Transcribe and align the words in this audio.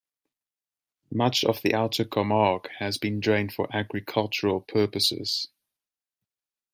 Much 1.11 1.43
of 1.43 1.61
the 1.61 1.75
outer 1.75 2.03
Camargue 2.03 2.65
has 2.79 2.97
been 2.97 3.19
drained 3.19 3.53
for 3.53 3.67
agricultural 3.71 4.61
purposes. 4.61 5.49